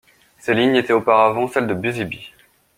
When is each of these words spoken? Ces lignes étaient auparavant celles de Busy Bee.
Ces 0.39 0.55
lignes 0.55 0.77
étaient 0.77 0.93
auparavant 0.93 1.47
celles 1.47 1.67
de 1.67 1.75
Busy 1.75 2.05
Bee. 2.05 2.33